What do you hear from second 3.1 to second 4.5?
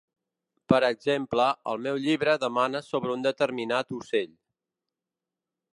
un determinat ocell.